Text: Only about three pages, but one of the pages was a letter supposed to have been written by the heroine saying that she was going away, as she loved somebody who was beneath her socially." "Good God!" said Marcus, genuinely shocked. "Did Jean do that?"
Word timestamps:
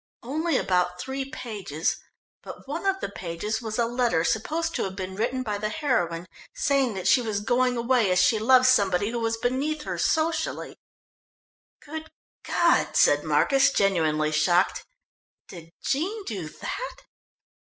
Only 0.23 0.57
about 0.57 0.99
three 0.99 1.25
pages, 1.29 1.97
but 2.41 2.67
one 2.67 2.87
of 2.87 2.99
the 3.01 3.09
pages 3.09 3.61
was 3.61 3.77
a 3.77 3.85
letter 3.85 4.23
supposed 4.23 4.73
to 4.73 4.83
have 4.85 4.95
been 4.95 5.15
written 5.15 5.43
by 5.43 5.59
the 5.59 5.69
heroine 5.69 6.25
saying 6.55 6.95
that 6.95 7.07
she 7.07 7.21
was 7.21 7.39
going 7.39 7.77
away, 7.77 8.09
as 8.09 8.17
she 8.19 8.39
loved 8.39 8.65
somebody 8.65 9.11
who 9.11 9.19
was 9.19 9.37
beneath 9.37 9.83
her 9.83 9.99
socially." 9.99 10.75
"Good 11.85 12.09
God!" 12.43 12.97
said 12.97 13.23
Marcus, 13.23 13.69
genuinely 13.69 14.31
shocked. 14.31 14.83
"Did 15.47 15.69
Jean 15.83 16.23
do 16.25 16.49
that?" 16.49 16.95